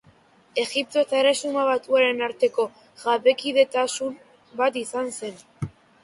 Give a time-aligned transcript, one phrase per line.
[0.59, 2.65] Egipto eta Erresuma Batuaren arteko
[3.03, 4.15] jabekidetasun
[4.63, 5.37] bat izan zen.